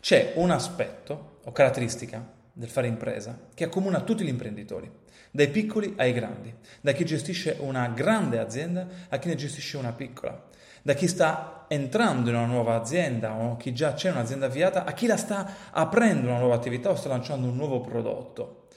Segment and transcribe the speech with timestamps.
[0.00, 4.90] C'è un aspetto o caratteristica del fare impresa che accomuna tutti gli imprenditori,
[5.30, 9.92] dai piccoli ai grandi, da chi gestisce una grande azienda a chi ne gestisce una
[9.92, 10.46] piccola,
[10.82, 14.92] da chi sta entrando in una nuova azienda o chi già c'è un'azienda avviata a
[14.92, 18.68] chi la sta aprendo una nuova attività o sta lanciando un nuovo prodotto.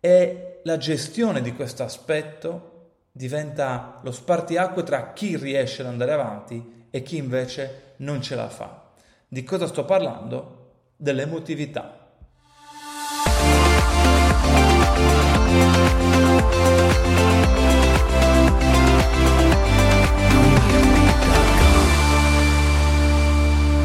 [0.00, 6.86] E la gestione di questo aspetto diventa lo spartiacque tra chi riesce ad andare avanti
[6.90, 8.89] e chi invece non ce la fa.
[9.32, 10.72] Di cosa sto parlando?
[10.96, 12.14] Dell'emotività.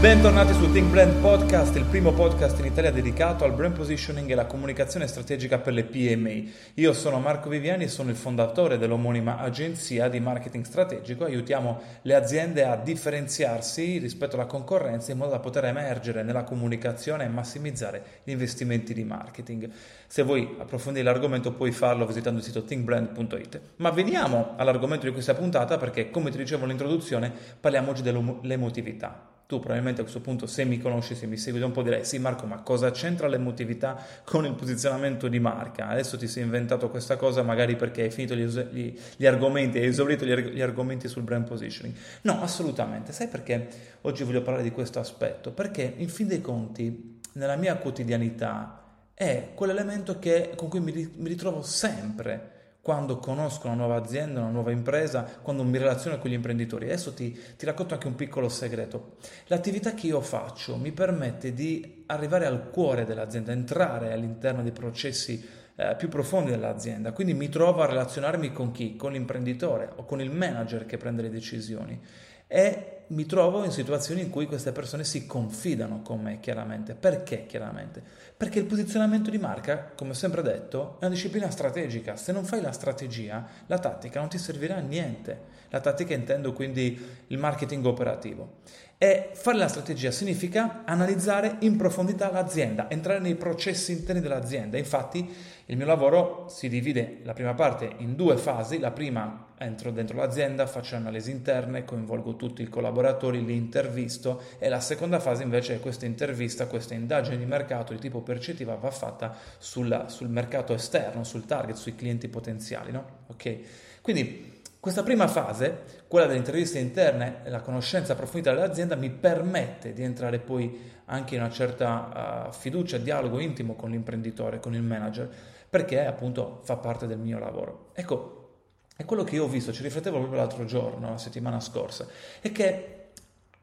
[0.05, 4.33] Bentornati su Think Brand Podcast, il primo podcast in Italia dedicato al brand positioning e
[4.33, 6.53] alla comunicazione strategica per le PMI.
[6.75, 11.23] Io sono Marco Viviani e sono il fondatore dell'omonima agenzia di marketing strategico.
[11.23, 17.23] Aiutiamo le aziende a differenziarsi rispetto alla concorrenza in modo da poter emergere nella comunicazione
[17.23, 19.67] e massimizzare gli investimenti di marketing.
[20.05, 23.59] Se vuoi approfondire l'argomento puoi farlo visitando il sito thinkbrand.it.
[23.77, 29.33] Ma veniamo all'argomento di questa puntata perché, come ti dicevo nell'introduzione, parliamo oggi dell'emotività.
[29.47, 32.17] Tu probabilmente a questo punto, se mi conosci, se mi segui un po', direi sì
[32.17, 35.87] Marco, ma cosa c'entra l'emotività con il posizionamento di marca?
[35.87, 39.85] Adesso ti sei inventato questa cosa magari perché hai finito gli, gli, gli argomenti, hai
[39.85, 41.95] esaurito gli, gli, argomenti sul brand positioning.
[42.21, 43.11] No, assolutamente.
[43.11, 43.67] Sai perché
[44.01, 45.51] oggi voglio parlare di questo aspetto?
[45.51, 48.81] Perché in fin dei conti, nella mia quotidianità,
[49.13, 52.54] è quell'elemento che, con cui mi, mi ritrovo sempre
[52.85, 56.85] quando conosco una nuova azienda, una nuova impresa, quando mi relaziono con gli imprenditori.
[56.85, 59.15] Adesso ti, ti, racconto anche un piccolo segreto.
[59.47, 65.43] L'attività che io faccio mi permette di arrivare al cuore dell'azienda, entrare all'interno dei processi
[65.75, 67.11] eh, più profondi dell'azienda.
[67.11, 68.95] Quindi mi trovo a relazionarmi con chi?
[68.95, 71.99] Con l'imprenditore o con il manager che prende le decisioni.
[72.45, 76.95] E mi trovo in situazioni in cui queste persone si confidano con me chiaramente.
[76.95, 78.01] Perché chiaramente?
[78.35, 82.15] Perché il posizionamento di marca, come ho sempre detto, è una disciplina strategica.
[82.15, 85.53] Se non fai la strategia, la tattica non ti servirà a niente.
[85.69, 88.61] La tattica intendo quindi il marketing operativo.
[88.97, 94.77] E fare la strategia significa analizzare in profondità l'azienda, entrare nei processi interni dell'azienda.
[94.77, 95.29] Infatti
[95.65, 98.79] il mio lavoro si divide la prima parte in due fasi.
[98.79, 104.69] La prima entro dentro l'azienda, faccio analisi interne, coinvolgo tutti i collaboratori, li intervisto e
[104.69, 108.91] la seconda fase invece è questa intervista, questa indagine di mercato di tipo percettiva va
[108.91, 112.93] fatta sul, sul mercato esterno, sul target, sui clienti potenziali.
[112.93, 113.05] No?
[113.27, 113.65] Okay?
[114.01, 114.54] Quindi
[114.85, 120.03] questa prima fase, quella delle interviste interne e la conoscenza approfondita dell'azienda, mi permette di
[120.03, 125.27] entrare poi anche in una certa uh, fiducia, dialogo intimo con l'imprenditore, con il manager,
[125.67, 127.89] perché appunto fa parte del mio lavoro.
[127.93, 128.57] Ecco,
[128.95, 132.05] è quello che io ho visto, ci riflettevo proprio l'altro giorno, la settimana scorsa,
[132.39, 133.07] è che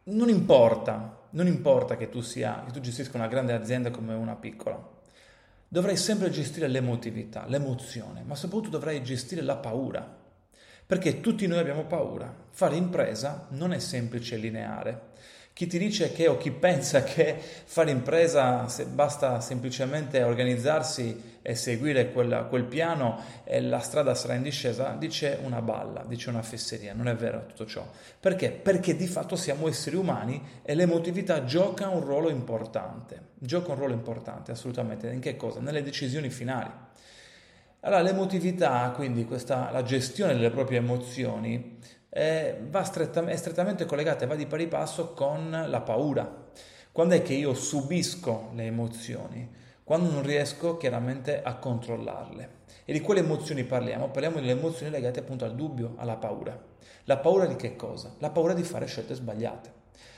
[0.02, 4.34] non importa, non importa che tu, sia, che tu gestisca una grande azienda come una
[4.34, 4.84] piccola,
[5.68, 10.18] dovrai sempre gestire l'emotività, l'emozione, ma soprattutto dovrai gestire la paura
[10.86, 12.34] perché tutti noi abbiamo paura.
[12.50, 15.10] Fare impresa non è semplice e lineare.
[15.54, 21.54] Chi ti dice che o chi pensa che fare impresa se basta semplicemente organizzarsi e
[21.54, 26.40] seguire quella, quel piano e la strada sarà in discesa, dice una balla, dice una
[26.40, 26.94] fesseria.
[26.94, 27.86] Non è vero tutto ciò.
[28.18, 28.50] Perché?
[28.50, 33.30] Perché di fatto siamo esseri umani e l'emotività gioca un ruolo importante.
[33.38, 35.10] Gioca un ruolo importante, assolutamente.
[35.12, 35.60] In che cosa?
[35.60, 36.70] Nelle decisioni finali.
[37.84, 44.28] Allora, l'emotività, quindi questa, la gestione delle proprie emozioni, eh, stretta, è strettamente collegata e
[44.28, 46.50] va di pari passo con la paura.
[46.92, 49.50] Quando è che io subisco le emozioni?
[49.82, 52.60] Quando non riesco chiaramente a controllarle.
[52.84, 54.10] E di quali emozioni parliamo?
[54.10, 56.56] Parliamo delle emozioni legate appunto al dubbio, alla paura.
[57.06, 58.14] La paura di che cosa?
[58.18, 59.72] La paura di fare scelte sbagliate.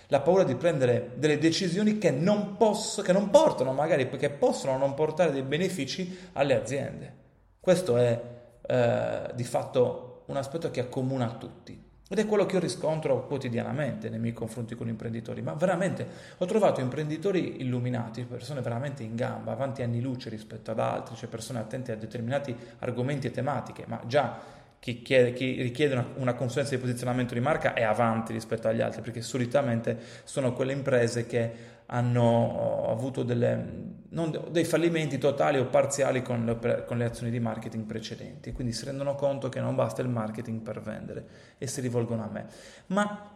[0.09, 4.77] La paura di prendere delle decisioni che non, posso, che non portano, magari perché possono
[4.77, 7.23] non portare dei benefici alle aziende.
[7.65, 8.21] Questo è
[8.61, 11.83] eh, di fatto un aspetto che accomuna a tutti.
[12.07, 15.41] Ed è quello che io riscontro quotidianamente nei miei confronti con imprenditori.
[15.41, 20.79] Ma veramente ho trovato imprenditori illuminati, persone veramente in gamba, avanti anni luce rispetto ad
[20.79, 24.38] altri, cioè persone attente a determinati argomenti e tematiche, ma già
[24.79, 28.83] chi, chiede, chi richiede una, una, consulenza di posizionamento di marca è avanti rispetto agli
[28.83, 31.53] altri, perché solitamente sono quelle imprese che
[31.87, 37.41] hanno avuto delle, non, dei fallimenti totali o parziali con le, con le, azioni di
[37.41, 41.27] marketing precedenti, quindi si rendono conto che non basta il marketing per vendere
[41.59, 42.47] e si rivolgono a me.
[42.87, 43.31] Ma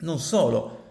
[0.00, 0.86] non solo,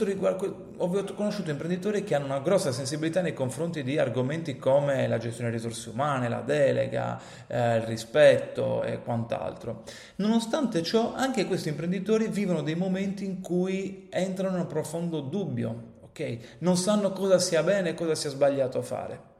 [0.00, 0.46] riguarda,
[0.76, 5.50] ho conosciuto imprenditori che hanno una grossa sensibilità nei confronti di argomenti come la gestione
[5.50, 9.82] delle risorse umane, la delega, eh, il rispetto e quant'altro.
[10.16, 16.56] Nonostante ciò, anche questi imprenditori vivono dei momenti in cui entrano in profondo dubbio ok?
[16.58, 19.32] Non sanno cosa sia bene e cosa sia sbagliato fare.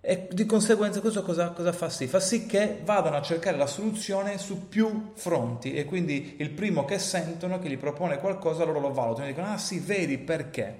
[0.00, 2.06] E di conseguenza questo cosa, cosa, fa sì?
[2.06, 6.84] Fa sì che vadano a cercare la soluzione su più fronti e quindi il primo
[6.84, 10.78] che sentono che gli propone qualcosa loro lo valutano e dicono ah sì vedi perché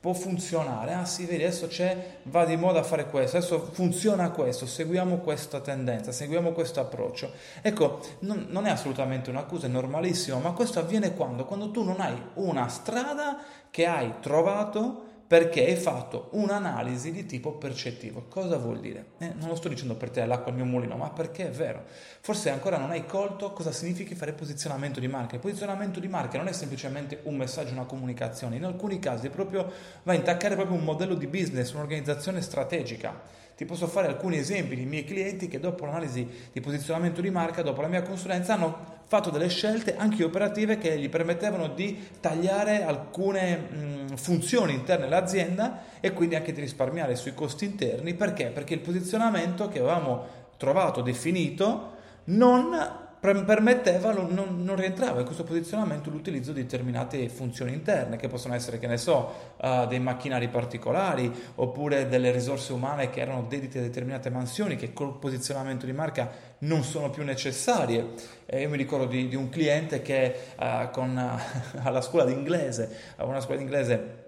[0.00, 4.64] può funzionare, ah sì vedi adesso c'è, va di moda fare questo, adesso funziona questo,
[4.64, 7.32] seguiamo questa tendenza, seguiamo questo approccio.
[7.60, 11.44] Ecco, non, non è assolutamente un'accusa, è normalissimo, ma questo avviene quando?
[11.44, 13.38] Quando tu non hai una strada
[13.70, 18.24] che hai trovato perché hai fatto un'analisi di tipo percettivo.
[18.28, 19.10] Cosa vuol dire?
[19.18, 21.84] Eh, non lo sto dicendo per te l'acqua al mio mulino, ma perché è vero.
[22.20, 25.36] Forse ancora non hai colto cosa significa fare posizionamento di marca.
[25.36, 29.70] Il posizionamento di marca non è semplicemente un messaggio, una comunicazione, in alcuni casi proprio,
[30.02, 33.38] va a intaccare proprio un modello di business, un'organizzazione strategica.
[33.56, 37.62] Ti posso fare alcuni esempi di miei clienti che dopo l'analisi di posizionamento di marca,
[37.62, 42.84] dopo la mia consulenza, hanno fatto delle scelte anche operative che gli permettevano di tagliare
[42.84, 48.14] alcune mh, funzioni interne all'azienda e quindi anche di risparmiare sui costi interni.
[48.14, 48.52] Perché?
[48.54, 50.24] Perché il posizionamento che avevamo
[50.56, 51.96] trovato, definito,
[52.26, 58.54] non permetteva, non, non, rientrava in questo posizionamento l'utilizzo di determinate funzioni interne, che possono
[58.54, 63.78] essere, che ne so, uh, dei macchinari particolari, oppure delle risorse umane che erano dedite
[63.78, 66.30] a determinate mansioni, che col posizionamento di marca
[66.60, 68.06] non sono più necessarie.
[68.46, 72.32] E io mi ricordo di, di un cliente che uh, con, uh, alla scuola di
[72.32, 74.19] inglese, a una scuola di inglese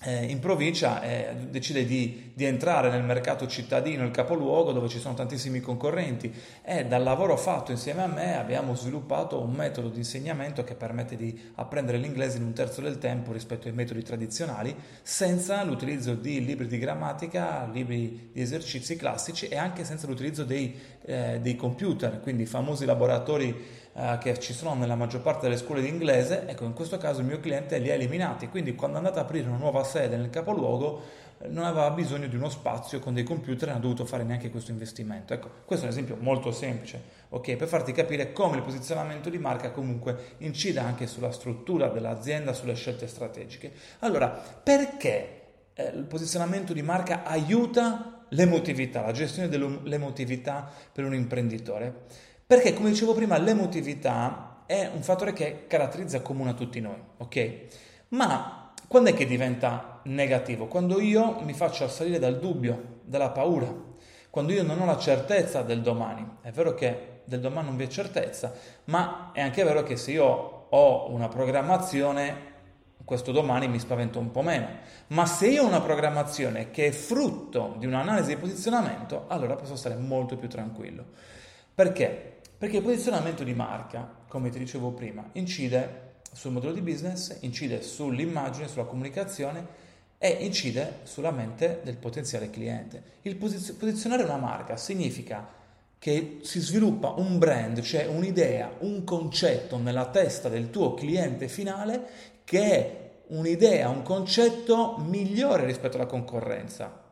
[0.00, 5.00] eh, in provincia eh, decide di, di, entrare nel mercato cittadino, il capoluogo dove ci
[5.00, 6.32] sono tantissimi concorrenti.
[6.62, 11.16] E dal lavoro fatto insieme a me abbiamo sviluppato un metodo di insegnamento che permette
[11.16, 16.44] di apprendere l'inglese in un terzo del tempo rispetto ai metodi tradizionali senza l'utilizzo di
[16.44, 22.20] libri di grammatica, libri di esercizi classici e anche senza l'utilizzo dei, eh, dei computer,
[22.20, 26.46] quindi i famosi laboratori eh, che ci sono nella maggior parte delle scuole di inglese,
[26.46, 29.24] ecco in questo caso il mio cliente li ha eliminati, quindi quando è andato ad
[29.24, 31.02] aprire una nuova sede nel capoluogo
[31.38, 34.24] eh, non aveva bisogno di uno spazio con dei computer e non ha dovuto fare
[34.24, 35.34] neanche questo investimento.
[35.34, 37.00] Ecco, questo è un esempio molto semplice,
[37.30, 37.56] ok?
[37.56, 42.74] Per farti capire come il posizionamento di marca comunque incide anche sulla struttura dell'azienda, sulle
[42.74, 43.72] scelte strategiche.
[44.00, 45.40] Allora, perché
[45.74, 51.92] eh, il posizionamento di marca aiuta l'emotività, la gestione dell'emotività per un imprenditore?
[52.46, 57.58] Perché, come dicevo prima, l'emotività è un fattore che caratterizza comune a tutti noi, ok?
[58.08, 60.66] Ma quando è che diventa negativo?
[60.66, 63.70] Quando io mi faccio assalire dal dubbio, dalla paura,
[64.30, 66.38] quando io non ho la certezza del domani.
[66.40, 68.54] È vero che del domani non vi è certezza,
[68.84, 72.46] ma è anche vero che se io ho una programmazione,
[73.04, 74.68] questo domani mi spavento un po' meno.
[75.08, 79.76] Ma se io ho una programmazione che è frutto di un'analisi di posizionamento, allora posso
[79.76, 81.04] stare molto più tranquillo.
[81.74, 82.40] Perché?
[82.56, 87.82] Perché il posizionamento di marca, come ti dicevo prima, incide sul modello di business, incide
[87.82, 89.86] sull'immagine, sulla comunicazione
[90.18, 93.02] e incide sulla mente del potenziale cliente.
[93.22, 95.56] Il posizionare una marca significa
[95.98, 102.06] che si sviluppa un brand, cioè un'idea, un concetto nella testa del tuo cliente finale
[102.44, 107.04] che è un'idea, un concetto migliore rispetto alla concorrenza,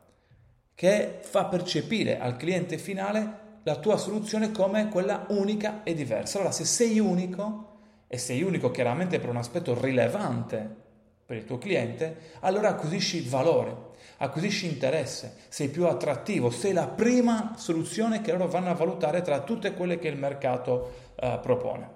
[0.73, 6.37] che fa percepire al cliente finale la tua soluzione come quella unica e diversa.
[6.37, 7.76] Allora, se sei unico,
[8.07, 10.85] e sei unico chiaramente per un aspetto rilevante
[11.25, 13.75] per il tuo cliente, allora acquisisci valore,
[14.17, 19.41] acquisisci interesse, sei più attrattivo, sei la prima soluzione che loro vanno a valutare tra
[19.41, 21.95] tutte quelle che il mercato uh, propone.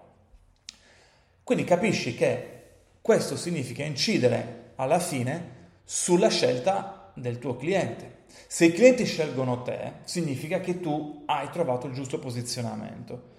[1.44, 2.60] Quindi capisci che
[3.02, 8.20] questo significa incidere alla fine sulla scelta del tuo cliente.
[8.48, 13.30] Se i clienti scelgono te, significa che tu hai trovato il giusto posizionamento.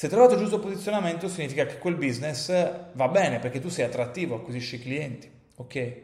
[0.00, 2.50] Se hai trovato il giusto posizionamento, significa che quel business
[2.92, 5.30] va bene perché tu sei attrattivo, acquisisci clienti.
[5.56, 5.94] Ok?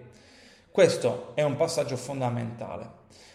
[0.71, 2.91] Questo è un passaggio fondamentale.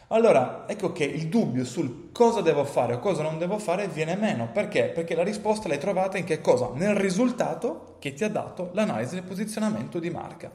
[0.10, 4.16] Allora, ecco che il dubbio sul cosa devo fare o cosa non devo fare viene
[4.16, 4.52] meno.
[4.52, 4.90] Perché?
[4.90, 6.70] Perché la risposta l'hai trovata in che cosa?
[6.72, 10.52] Nel risultato che ti ha dato l'analisi del posizionamento di marca.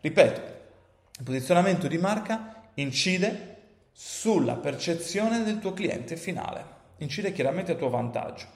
[0.00, 0.40] Ripeto,
[1.16, 3.58] il posizionamento di marca incide
[3.92, 6.64] sulla percezione del tuo cliente finale,
[6.96, 8.53] incide chiaramente a tuo vantaggio.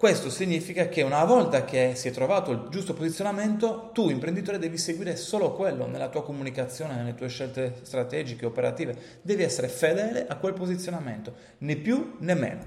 [0.00, 4.78] Questo significa che una volta che si è trovato il giusto posizionamento, tu imprenditore devi
[4.78, 10.36] seguire solo quello nella tua comunicazione, nelle tue scelte strategiche, operative, devi essere fedele a
[10.36, 12.64] quel posizionamento, né più né meno.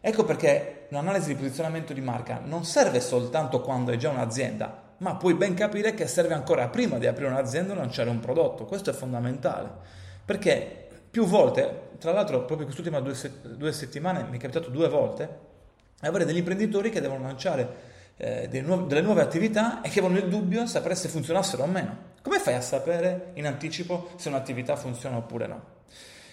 [0.00, 5.14] Ecco perché l'analisi di posizionamento di marca non serve soltanto quando è già un'azienda, ma
[5.14, 8.64] puoi ben capire che serve ancora prima di aprire un'azienda e lanciare un prodotto.
[8.64, 9.70] Questo è fondamentale,
[10.24, 15.46] perché più volte, tra l'altro proprio quest'ultima due, due settimane mi è capitato due volte,
[16.00, 20.28] avere degli imprenditori che devono lanciare eh, nuovi, delle nuove attività e che avevano il
[20.28, 22.06] dubbio sapere se funzionassero o meno.
[22.22, 25.76] Come fai a sapere in anticipo se un'attività funziona oppure no?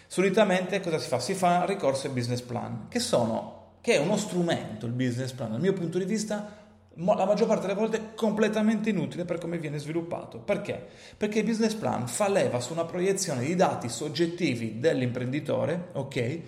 [0.07, 1.19] Solitamente cosa si fa?
[1.19, 5.51] Si fa ricorso ai business plan, che, sono, che è uno strumento, il business plan,
[5.51, 6.63] dal mio punto di vista
[6.98, 10.39] la maggior parte delle volte completamente inutile per come viene sviluppato.
[10.39, 10.88] Perché?
[11.17, 16.41] Perché il business plan fa leva su una proiezione di dati soggettivi dell'imprenditore, ok?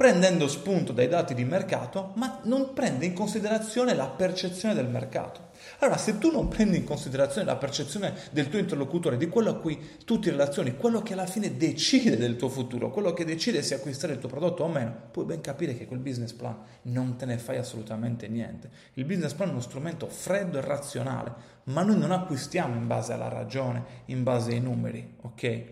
[0.00, 5.48] Prendendo spunto dai dati di mercato, ma non prende in considerazione la percezione del mercato.
[5.80, 9.56] Allora, se tu non prendi in considerazione la percezione del tuo interlocutore, di quello a
[9.56, 13.60] cui tu ti relazioni, quello che alla fine decide del tuo futuro, quello che decide
[13.60, 17.16] se acquistare il tuo prodotto o meno, puoi ben capire che quel business plan non
[17.16, 18.70] te ne fai assolutamente niente.
[18.94, 23.12] Il business plan è uno strumento freddo e razionale, ma noi non acquistiamo in base
[23.12, 25.64] alla ragione, in base ai numeri, ok?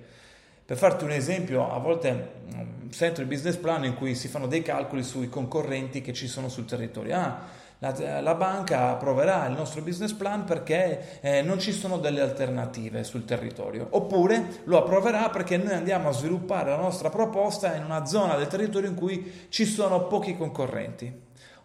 [0.68, 2.12] Per farti un esempio, a volte
[2.54, 6.28] mm, sento il business plan in cui si fanno dei calcoli sui concorrenti che ci
[6.28, 7.16] sono sul territorio.
[7.16, 7.38] Ah,
[7.78, 13.02] la, la banca approverà il nostro business plan perché eh, non ci sono delle alternative
[13.02, 18.04] sul territorio, oppure lo approverà perché noi andiamo a sviluppare la nostra proposta in una
[18.04, 21.10] zona del territorio in cui ci sono pochi concorrenti.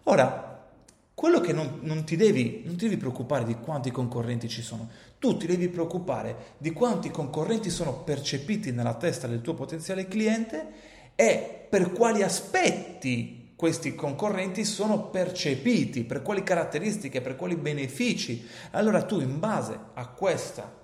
[0.03, 0.52] Ora,
[1.23, 4.89] quello che non, non, ti devi, non ti devi preoccupare di quanti concorrenti ci sono,
[5.19, 10.67] tu ti devi preoccupare di quanti concorrenti sono percepiti nella testa del tuo potenziale cliente
[11.15, 18.45] e per quali aspetti questi concorrenti sono percepiti, per quali caratteristiche, per quali benefici.
[18.71, 20.82] Allora tu in base a questa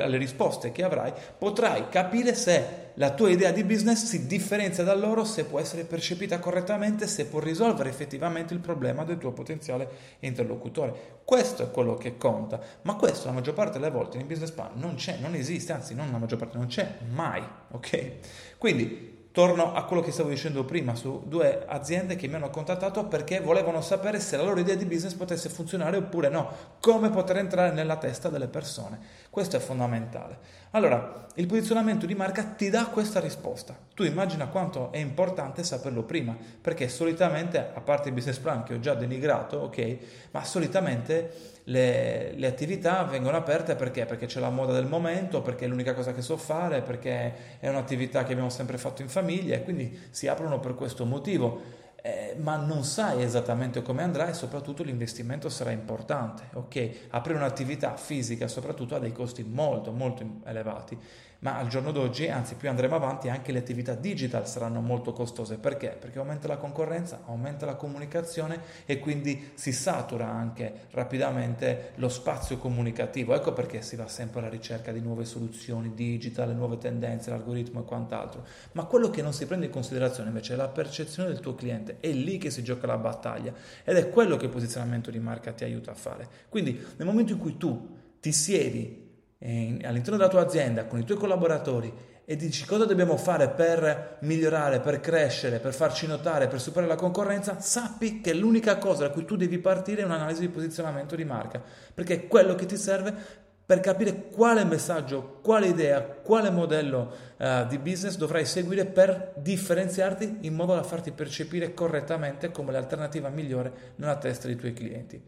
[0.00, 4.94] alle risposte che avrai, potrai capire se la tua idea di business si differenzia da
[4.94, 9.88] loro, se può essere percepita correttamente, se può risolvere effettivamente il problema del tuo potenziale
[10.20, 11.20] interlocutore.
[11.24, 14.70] Questo è quello che conta, ma questo la maggior parte delle volte in business plan
[14.74, 18.12] non c'è, non esiste, anzi non la maggior parte, non c'è mai, ok?
[18.58, 23.04] Quindi Torno a quello che stavo dicendo prima su due aziende che mi hanno contattato
[23.04, 26.50] perché volevano sapere se la loro idea di business potesse funzionare oppure no,
[26.80, 28.98] come poter entrare nella testa delle persone.
[29.38, 30.36] Questo è fondamentale.
[30.72, 33.78] Allora, il posizionamento di marca ti dà questa risposta.
[33.94, 38.74] Tu immagina quanto è importante saperlo prima, perché solitamente, a parte il business plan che
[38.74, 39.98] ho già denigrato, ok,
[40.32, 44.06] ma solitamente le, le, attività vengono aperte perché?
[44.06, 47.68] Perché c'è la moda del momento, perché è l'unica cosa che so fare, perché è
[47.68, 51.77] un'attività che abbiamo sempre fatto in famiglia e quindi si aprono per questo motivo.
[52.00, 56.44] Eh, ma non sai esattamente come andrà e soprattutto l'investimento sarà importante.
[56.54, 60.96] Ok, aprire un'attività fisica soprattutto ha dei costi molto molto elevati
[61.40, 65.56] ma al giorno d'oggi, anzi più andremo avanti, anche le attività digital saranno molto costose.
[65.56, 65.96] Perché?
[65.98, 72.58] Perché aumenta la concorrenza, aumenta la comunicazione e quindi si satura anche rapidamente lo spazio
[72.58, 73.34] comunicativo.
[73.34, 77.84] Ecco perché si va sempre alla ricerca di nuove soluzioni digital, nuove tendenze, l'algoritmo e
[77.84, 78.44] quant'altro.
[78.72, 81.98] Ma quello che non si prende in considerazione invece è la percezione del tuo cliente,
[82.00, 83.52] è lì che si gioca la battaglia
[83.84, 86.28] ed è quello che il posizionamento di marca ti aiuta a fare.
[86.48, 89.06] Quindi nel momento in cui tu ti siedi
[89.40, 91.92] all'interno della tua azienda con i tuoi collaboratori
[92.24, 96.94] e dici cosa dobbiamo fare per migliorare, per crescere, per farci notare, per superare la
[96.94, 101.24] concorrenza, sappi che l'unica cosa da cui tu devi partire è un'analisi di posizionamento di
[101.24, 101.62] marca,
[101.94, 107.66] perché è quello che ti serve per capire quale messaggio, quale idea, quale modello uh,
[107.66, 113.92] di business dovrai seguire per differenziarti in modo da farti percepire correttamente come l'alternativa migliore
[113.96, 115.22] nella testa dei tuoi clienti.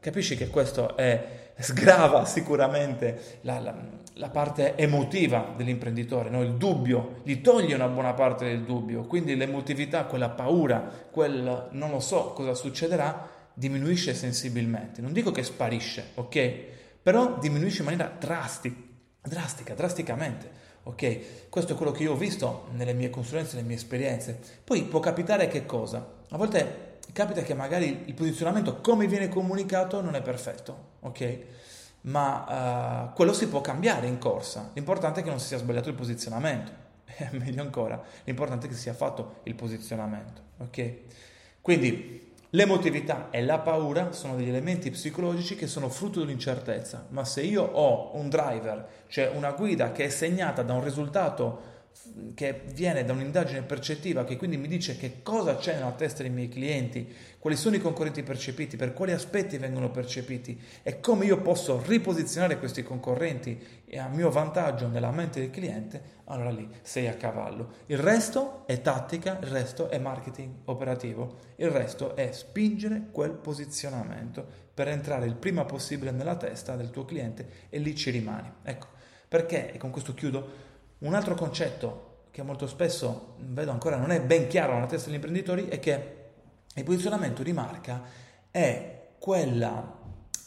[0.00, 3.74] Capisci che questo è, sgrava sicuramente la, la,
[4.14, 6.42] la, parte emotiva dell'imprenditore, no?
[6.42, 11.90] il dubbio, gli toglie una buona parte del dubbio, quindi l'emotività, quella paura, quel non
[11.90, 15.02] lo so cosa succederà, diminuisce sensibilmente.
[15.02, 16.54] Non dico che sparisce, ok?
[17.02, 18.80] Però diminuisce in maniera drastica,
[19.20, 20.68] drastica, drasticamente.
[20.84, 24.38] Ok, questo è quello che io ho visto nelle mie consulenze, nelle mie esperienze.
[24.64, 26.20] Poi può capitare che cosa?
[26.30, 31.38] A volte capita che magari il posizionamento come viene comunicato non è perfetto, ok?
[32.02, 34.70] Ma uh, quello si può cambiare in corsa.
[34.74, 36.88] L'importante è che non si sia sbagliato il posizionamento.
[37.20, 40.94] E meglio ancora, l'importante è che sia fatto il posizionamento, ok?
[41.60, 47.42] Quindi l'emotività e la paura sono degli elementi psicologici che sono frutto dell'incertezza, ma se
[47.42, 51.78] io ho un driver, cioè una guida che è segnata da un risultato
[52.34, 56.32] che viene da un'indagine percettiva che quindi mi dice che cosa c'è nella testa dei
[56.32, 61.40] miei clienti, quali sono i concorrenti percepiti, per quali aspetti vengono percepiti e come io
[61.40, 67.14] posso riposizionare questi concorrenti a mio vantaggio nella mente del cliente, allora lì sei a
[67.14, 67.74] cavallo.
[67.86, 74.46] Il resto è tattica, il resto è marketing operativo, il resto è spingere quel posizionamento
[74.72, 78.50] per entrare il prima possibile nella testa del tuo cliente e lì ci rimani.
[78.62, 78.86] Ecco,
[79.28, 80.68] perché, e con questo chiudo,
[81.00, 85.16] un altro concetto che molto spesso vedo ancora non è ben chiaro nella testa degli
[85.16, 86.16] imprenditori è che
[86.74, 88.02] il posizionamento di marca
[88.50, 89.98] è quella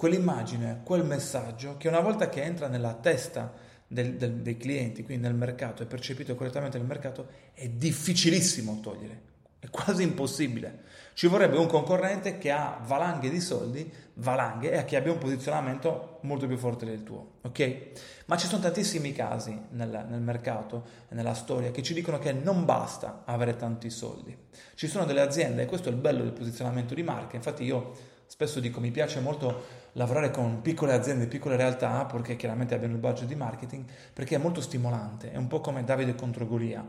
[0.03, 3.53] quell'immagine, quel messaggio che una volta che entra nella testa
[3.87, 9.21] del, del, dei clienti, quindi nel mercato, è percepito correttamente nel mercato, è difficilissimo togliere,
[9.63, 10.81] è quasi impossibile.
[11.13, 16.17] Ci vorrebbe un concorrente che ha valanghe di soldi, valanghe, e che abbia un posizionamento
[16.23, 17.91] molto più forte del tuo, ok?
[18.25, 22.65] Ma ci sono tantissimi casi nel, nel mercato, nella storia, che ci dicono che non
[22.65, 24.35] basta avere tanti soldi.
[24.75, 28.11] Ci sono delle aziende, e questo è il bello del posizionamento di marca, infatti io
[28.33, 32.99] Spesso dico mi piace molto lavorare con piccole aziende, piccole realtà, perché chiaramente abbiano il
[32.99, 36.83] budget di marketing, perché è molto stimolante, è un po' come Davide contro Golia.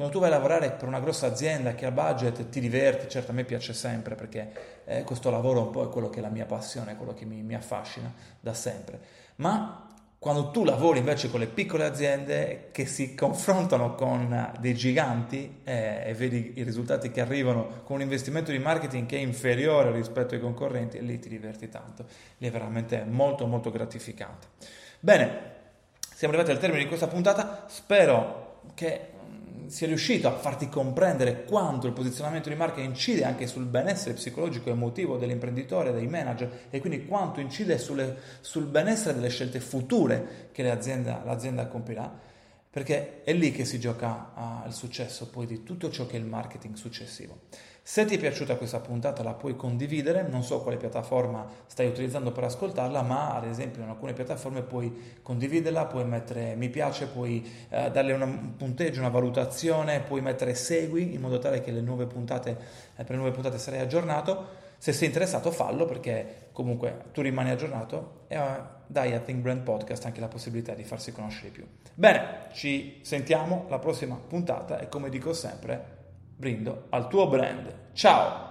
[0.00, 3.32] Quando tu vai a lavorare per una grossa azienda che ha budget, ti diverti, certo
[3.32, 4.50] a me piace sempre perché
[4.86, 7.42] eh, questo lavoro un po' è quello che è la mia passione, quello che mi,
[7.42, 8.98] mi affascina da sempre.
[9.34, 15.60] Ma quando tu lavori invece con le piccole aziende che si confrontano con dei giganti
[15.64, 19.92] eh, e vedi i risultati che arrivano con un investimento di marketing che è inferiore
[19.92, 22.06] rispetto ai concorrenti, lì ti diverti tanto,
[22.38, 24.46] lì è veramente molto molto gratificante.
[24.98, 25.40] Bene,
[26.14, 29.18] siamo arrivati al termine di questa puntata, spero che
[29.70, 34.68] sia riuscito a farti comprendere quanto il posizionamento di marca incide anche sul benessere psicologico
[34.68, 40.48] e emotivo dell'imprenditore, dei manager e quindi quanto incide sulle, sul benessere delle scelte future
[40.50, 42.12] che l'azienda, l'azienda compirà,
[42.68, 46.18] perché è lì che si gioca uh, il successo poi di tutto ciò che è
[46.18, 47.42] il marketing successivo.
[47.90, 52.30] Se ti è piaciuta questa puntata la puoi condividere, non so quale piattaforma stai utilizzando
[52.30, 57.44] per ascoltarla, ma ad esempio in alcune piattaforme puoi condividerla, puoi mettere mi piace, puoi
[57.68, 62.06] eh, darle un punteggio, una valutazione, puoi mettere segui in modo tale che le nuove
[62.06, 62.50] puntate,
[62.94, 64.46] eh, per le nuove puntate sarai aggiornato.
[64.78, 68.42] Se sei interessato fallo perché comunque tu rimani aggiornato e uh,
[68.86, 71.66] dai a Think Brand Podcast anche la possibilità di farsi conoscere di più.
[71.92, 75.98] Bene, ci sentiamo alla prossima puntata e come dico sempre
[76.40, 77.70] brindo al tuo brand.
[77.92, 78.48] Ciao!